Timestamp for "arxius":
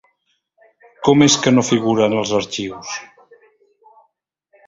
2.39-2.95